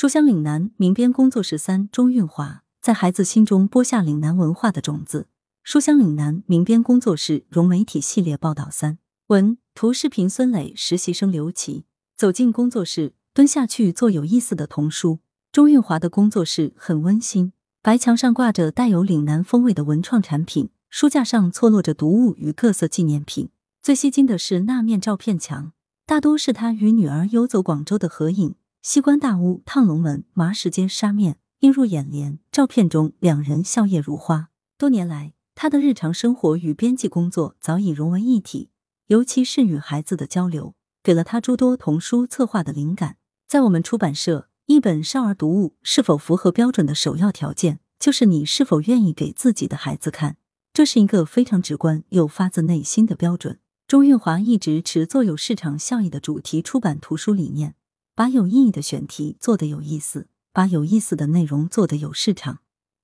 [0.00, 5.26] 书香岭南民编工作室三钟韵华在孩子心中播下岭南文化的种子。
[5.62, 11.84] 书香岭南民编工作室融媒体系列报道三文图视频孙磊实习生刘琦
[12.16, 15.18] 走进工作室，蹲下去做有意思的童书。
[15.52, 23.50] 钟韵华的工作室很温馨，白墙上挂着带有岭南风味的文创产品，书架上错落着读物与各色纪念品。
[23.82, 25.72] 最吸睛的是那面照片墙，
[26.06, 28.54] 大多是他与女儿游走广州的合影。
[28.82, 32.38] 西关大屋、烫龙门、麻石街沙面映入眼帘。
[32.50, 34.48] 照片中两人笑靥如花。
[34.78, 38.70] 多年来，他的日常生活与编辑工作早已融为一体，
[39.08, 43.18] 尤其是与孩子的交流，给了他诸多童书策划的灵感。
[43.46, 50.38] 在我们出版社，一本少儿读物是否符合标准的首要条件，就是你是否愿意给自己的孩子看。
[50.72, 53.58] 这是一个非常直观又发自内心的标准。
[53.86, 57.74] 钟韵华一直持做有市场效益的主题出版图书理念。
[58.20, 62.58] 把有意义的选题做得有意思，把有意思的内容做得有市场，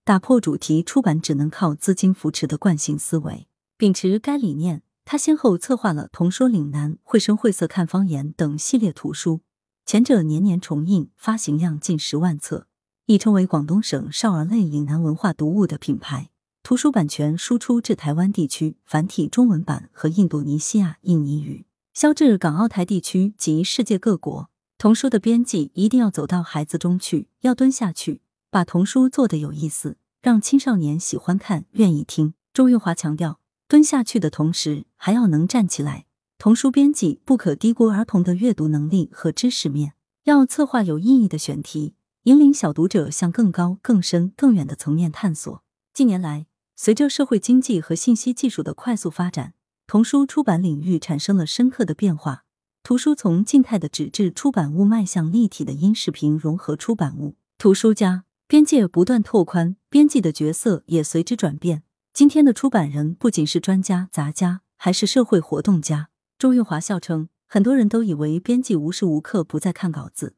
[0.05, 3.49] 打破主题出版只能靠资金扶持的惯性思维。
[3.79, 9.41] 秉持该理念，他先后策划了《童说岭南》《绘声绘色看方言》等系列图书，
[9.87, 12.67] 前者年年重印，发行量近十万册，
[13.07, 16.29] 已成为广东省少儿类岭南文化读物的品牌。
[16.63, 21.65] 图书版权输出至台湾地区，繁体中文版和印度尼西亚印尼语，
[21.95, 24.51] 销至港澳台地区及世界各国。
[24.79, 32.35] 童书的编辑一定要走到孩子中去，要蹲下去，把童书做得有意思，让青少年喜欢看、愿意听。
[32.53, 36.05] 周玉华强调，蹲下去的同时还要能站起来。
[36.37, 45.63] 童书编辑不可低估儿童的阅读能力和知识面，要策划有意义的选题，引领小读者向更高、更深、更远的层面探索。
[45.95, 49.55] 近年来，随着社会经济和信息技术的快速发展，
[49.87, 52.45] 童书出版领域产生了深刻的变化。
[52.87, 61.83] 图书从静态的纸质出版物迈向立体的音视频融合出版物，图书家边界不断拓宽，编辑的角色也随之转变。
[62.13, 66.11] 今天的出版人不仅是专家、杂家，还是社会活动家。
[66.39, 70.37] 周韵华笑称，很多人都以为编辑无时无刻不在看稿子，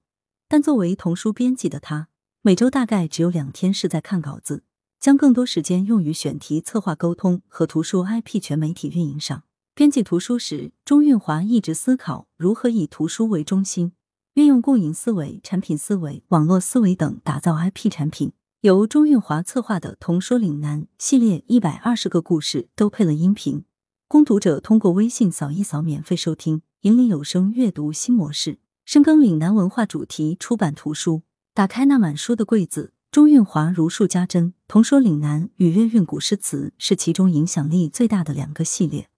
[0.48, 2.08] 但作为童书编辑的他，
[2.40, 4.62] 每周大概只有两天是在看稿子，
[4.98, 9.42] 将更多时间用于选题策划、沟通和图书 IP 全媒体运营上。
[9.78, 13.92] 编辑图书时，钟韵华一直思考如何以图书为中心，
[14.34, 18.32] 运用共赢思维、产品思维、网络思维等打造 IP 产品。
[18.62, 23.62] 由钟韵华策划的《童说岭南》系列一百二十个故事都配了音频，
[24.08, 28.58] 供读者通过微信扫一扫免费收听，引领有声阅读新模式。
[28.84, 31.22] 深耕岭南文化主题出版图书，
[31.54, 32.94] 打开那满书的柜子。
[33.12, 39.08] 钟韵华如数家珍，《童说岭南》与《粤韵古诗词》是其中影响力最大的两个系列。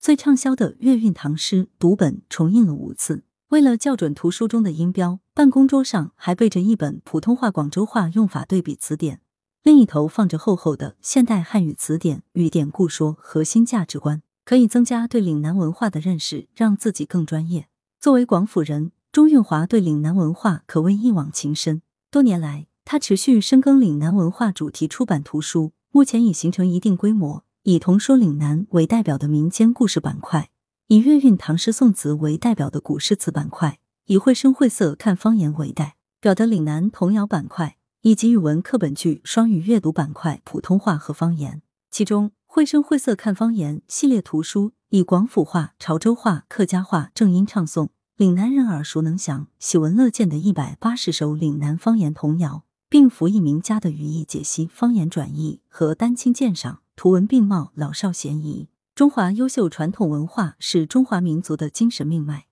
[0.00, 3.24] 最畅销的粤韵唐诗读本重印了五次。
[3.48, 9.20] 为了校准图书中的音标，办公桌上还备着一本普通话广州话用法对比词典，
[9.62, 17.68] 另一头放着厚厚的现代汉语词典与典故说核心价值观，可以增加对岭南文化的认识，让自己更专业。
[17.98, 21.82] 作为广府人，钟韵华对岭南文化可谓一往情深。
[22.10, 27.42] 多年来，他持续深耕岭南文化主题出版图书，目前已形成一定规模。
[27.68, 30.48] 以童说岭南为代表的民间故事板块，
[30.86, 41.60] 以粤韵唐诗宋词为代表的古诗词板块，以绘声绘色看方言为代表的岭南童谣板块，以及语文课本剧双语阅读板块普通话和方言。
[41.90, 56.80] 其中，绘声绘色看方言系列图书以广府话、潮州话、客家话正音唱诵，岭南人耳熟能详、喜闻乐见的一百八十首岭南方言童谣，并辅以名家的语义解析、方言转译和丹青鉴赏。
[56.98, 58.66] 图文并茂，老少咸宜。
[58.96, 62.48] 中华优秀传统文化是中华民族的精神命脉，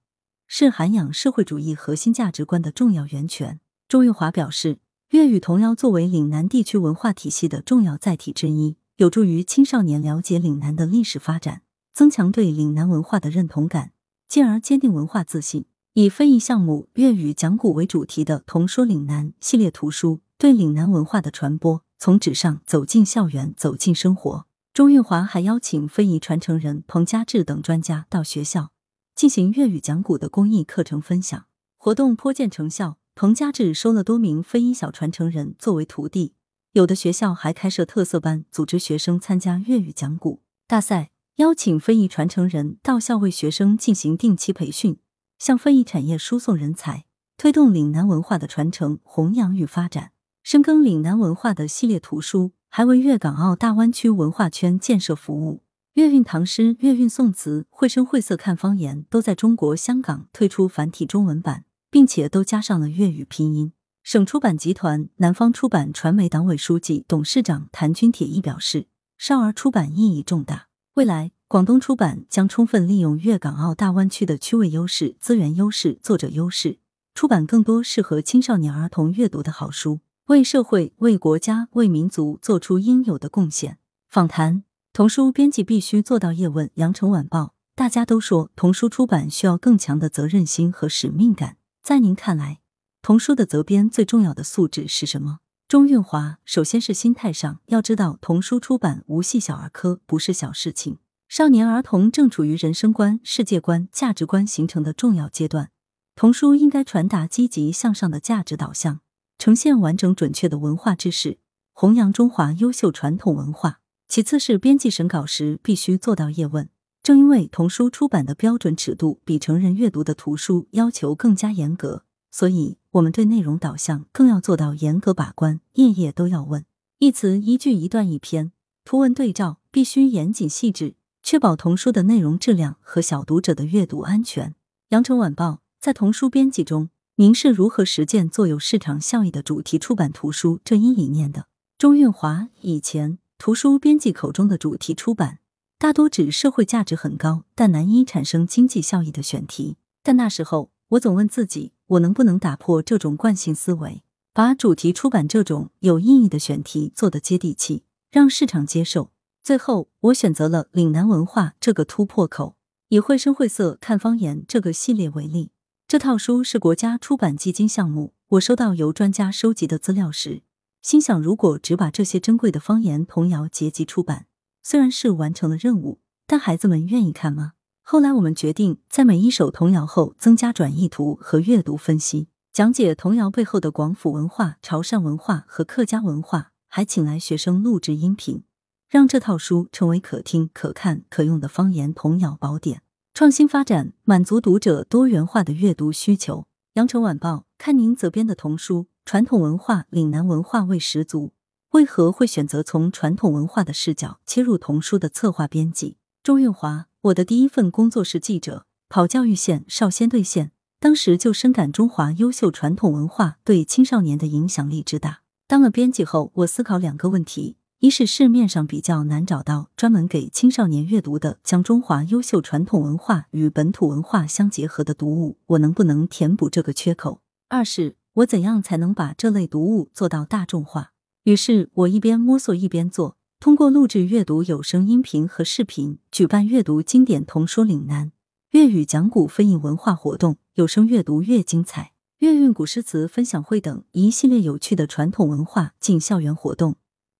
[0.46, 3.58] 是涵养社会主义核心价值观的重要源泉。
[3.88, 4.78] 钟玉华表示，
[5.10, 11.62] 粤语童谣作为岭南地区文化体系的重要载体之一，有助于青少年了解岭南的历史发展，
[11.92, 13.90] 增强对岭南文化的认同感，
[14.28, 15.64] 进而坚定文化自信。
[15.94, 21.82] 以非遗项目粤语讲古为主题的《童说岭南》系列图书，对岭南文化的传播。
[21.98, 24.47] 从纸上走进校园，走进生活。
[24.72, 28.72] 钟韵华还邀请非遗传承人彭家志等专家到学校
[29.15, 31.47] 进行粤语讲古的公益课程分享，
[31.78, 32.98] 活动颇见成效。
[33.15, 36.34] 彭家志收了多名非遗小传承人作为徒弟，
[36.72, 44.98] 有的学校还开设特色班，组织学生参加粤语讲古大赛，邀请非遗传承人到校为学生进行定期培训，
[45.39, 47.07] 向非遗产业输送人才，
[47.39, 50.13] 推动岭南文化的传承、弘扬与发展。
[50.47, 55.65] 深耕岭南文化的系列图书，还为粤港澳大湾区文化圈建设服务。
[55.95, 63.72] 粤韵唐诗、粤韵宋词、绘声绘色看方言，都在中国香港推出繁体中文版，并且都加上了粤语拼音。
[64.04, 68.87] 省出版集团南方出版传媒党委书记、董事长谭军铁一表示，
[69.19, 70.69] 少儿出版意义重大。
[70.95, 76.78] 未来，广东出版将充分利用粤港澳大湾区的区位优势、资源优势、作者优势，
[77.16, 83.78] 出版更多适合青少年儿童阅读的好书，为社会、为国家、为民族做出应有的贡献。
[84.08, 86.68] 访谈：童书编辑必须做到叶问。
[86.74, 92.58] 羊城晚报：大家都说童书出版需要更强的责任心和使命感，在您看来？
[93.02, 95.38] 童书的责编最重要的素质是什么？
[95.68, 100.98] 钟运华，首先是心态上，要知道童书出版无系小儿科，不是小事情。
[101.28, 105.70] 少年儿童正处于人生观、世界观、价值观形成的重要阶段，
[106.16, 109.00] 童书应该传达积极向上的价值导向，
[109.38, 111.38] 呈现完整准确的文化知识，
[111.72, 113.80] 弘扬中华优秀传统文化。
[114.09, 116.68] 其次是编辑审稿时必须做到叶问。
[117.03, 122.78] 正因为童书出版的标准尺度比成人阅读的图书要求更加严格，所以。
[122.97, 126.65] 我们对内容导向更要做到严格把关，页页都要问，
[126.98, 128.53] 一词一句一段一篇，
[128.86, 134.54] 图文对照，必须严谨细致，确保童书的内容质量和小读者的阅读安全。
[134.88, 136.88] 羊城晚报在童书编辑中，
[137.18, 141.47] 您是如何实践做有市场效益的主题出版图书这一理念的？
[141.78, 145.39] 钟运华以前图书编辑口中的主题出版，
[145.78, 150.71] 大多指社会价值很高但难以产生经济效益的选题，但那时候。
[150.91, 159.10] 我总问自己，我能不能打破这种惯性思维，把主题出版这种有意义的选题做得接地气，让市场接受。
[159.42, 162.57] 最后，我选择了岭南文化这个突破口。
[162.91, 165.51] 以绘声绘色看方言这个系列为例，
[165.88, 168.12] 这套书是国家出版基金项目。
[168.30, 170.42] 我收到由专家收集的资料时，
[170.83, 174.27] 心想，如果只把这些珍贵的方言童谣结集出版，
[174.65, 177.53] 虽然是完成了任务，但孩子们愿意看吗？
[177.83, 188.42] 后来我们决定，在每一首童谣后增加转译图和阅读分析，讲解童谣背后的广府文化、潮汕文化和客家文化，还请来学生录制音频，
[188.88, 192.83] 让这套书成为可听、可看、可用的方言童谣宝典。
[193.16, 196.45] 创新发展，满足读者多元化的阅读需求。
[196.74, 201.33] 羊城晚报看您责编的童书，传统文化、岭南文化味十足，
[201.71, 205.97] 为何会选择从传统文化的视角切入童书的策划编辑？
[206.22, 206.89] 周运华。
[207.04, 215.22] 我的第一份工作是记者，跑教育线、少先队线，当时就深感中华优秀传统文化对青少年的影响力之大。
[215.47, 227.20] 当了编辑后，我思考两个问题：一是市面上比较难找到专门给青少年阅读的将中华优秀传统文化与本土文化相结合的读物，我能不能填补这个缺口？
[227.50, 230.92] 二是我怎样才能把这类读物做到大众化？
[231.24, 233.18] 于是我一边摸索一边做。
[233.38, 238.10] 通过录制阅读有声音频和视频，举办阅读经典童书岭南
[238.52, 246.76] 粤语讲古分印文化活动，有声阅读越精彩，粤韵古诗词分享会等一系列有趣的传统文化进校园活动，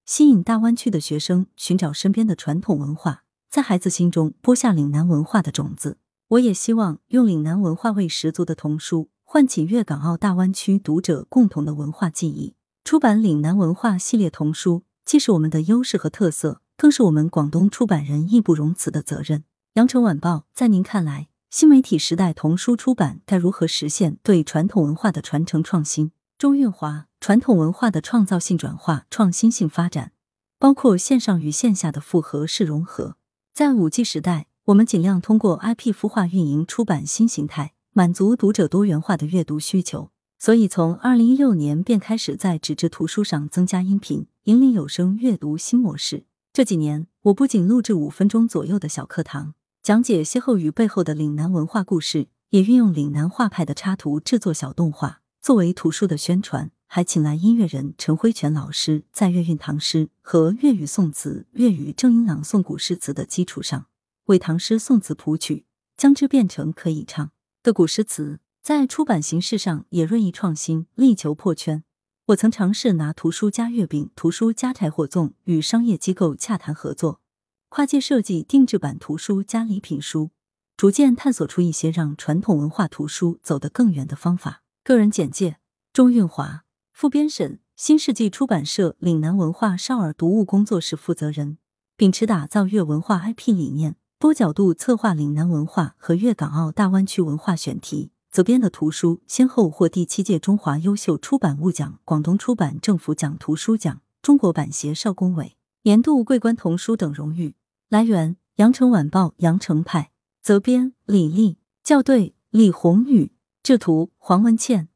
[0.07, 5.99] 吸引大湾区的学生寻找身边的传统文化，在孩子心中播下岭南文化的种子。
[6.29, 12.55] 我也希望用岭南文化味十足的童书，唤起粤港澳大湾区读者共同的文化记忆。
[12.85, 14.85] 出版岭南文化系列童书。
[15.05, 19.45] 既是我们的优势和特色，更是我们广东出版人义不容辞的责任。
[19.75, 26.11] 羊城晚报，在您看来，新媒体时代童书出版该如何实现对传统文化的传承创新？
[26.37, 30.13] 钟运华，传统文化的创造性转化、创新性发展，
[30.61, 33.17] 包括线上与线下的复合式融合。
[33.53, 40.13] 在五 G 时代，我们尽量通过 IP 孵化运营出版新形态，满足读者多元化的阅读需求。
[40.39, 46.27] 所以，从二零一六年便开始在纸质图书上增加音频，引领有声阅读新模式。
[46.53, 56.71] 这几年，我不仅录制五分钟左右的小课堂，讲解歇后语背后的岭南文化故事，也运用岭南画派的插图制作小动画，作为图书的宣传。
[56.87, 63.87] 还请来音乐人陈辉全老师，在粤韵唐诗和粤语宋词、粤语正音朗诵古诗词的基础上，
[64.27, 65.67] 为唐诗宋词谱曲，
[65.97, 67.31] 将之变成可以唱
[67.63, 68.41] 的古诗词。
[68.63, 71.85] 在出版形式上也锐意创新，力求破圈。
[72.27, 77.21] 我曾尝试拿图书加月饼、图书加柴火粽与商业机构洽谈合作，
[77.69, 80.31] 跨界设计定制版图书加礼品书，
[80.77, 84.65] 逐渐探索出一些让传统文化图书走得更远的方法。
[84.83, 85.59] 个人简介：
[85.93, 86.65] 钟运华，
[86.99, 91.59] 副编审，新世纪出版社岭南文化少儿读物工作室负责人，
[91.95, 98.13] 秉持打造粤文化 IP 理念，多角度策划岭南文化和粤港澳大湾区文化选题。
[98.31, 107.57] 责编的图书先后获第七届中华优秀出版物奖、广东出版政府奖图书奖、中国版协少工委年度桂冠童书等荣誉。
[107.91, 114.89] 来源：羊城晚报羊城派，责编：李丽，校对：李红宇，制图：黄文倩。